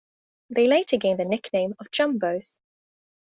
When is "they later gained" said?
0.49-1.19